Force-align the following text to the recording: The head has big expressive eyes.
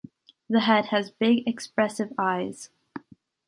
The 0.49 0.61
head 0.61 0.87
has 0.87 1.11
big 1.11 1.47
expressive 1.47 2.11
eyes. 2.17 2.71